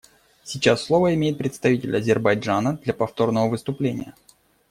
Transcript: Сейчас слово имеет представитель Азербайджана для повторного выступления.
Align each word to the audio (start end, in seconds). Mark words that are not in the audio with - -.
Сейчас 0.43 0.83
слово 0.83 1.13
имеет 1.13 1.37
представитель 1.37 1.95
Азербайджана 1.95 2.77
для 2.77 2.91
повторного 2.95 3.49
выступления. 3.49 4.15